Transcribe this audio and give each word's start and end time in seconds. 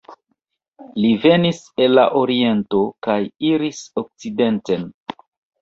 Li 1.03 1.11
venis 1.25 1.59
el 1.85 1.93
la 1.99 2.05
oriento 2.21 2.81
kaj 3.09 3.21
iris 3.51 3.83
okcidenten. 4.05 4.91